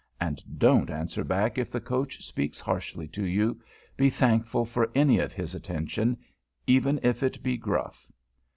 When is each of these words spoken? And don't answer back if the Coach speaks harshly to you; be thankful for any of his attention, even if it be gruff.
And 0.19 0.43
don't 0.57 0.89
answer 0.89 1.23
back 1.23 1.59
if 1.59 1.69
the 1.69 1.79
Coach 1.79 2.25
speaks 2.25 2.59
harshly 2.59 3.07
to 3.09 3.23
you; 3.23 3.61
be 3.95 4.09
thankful 4.09 4.65
for 4.65 4.89
any 4.95 5.19
of 5.19 5.31
his 5.31 5.53
attention, 5.53 6.17
even 6.65 6.99
if 7.03 7.21
it 7.21 7.43
be 7.43 7.55
gruff. 7.55 8.11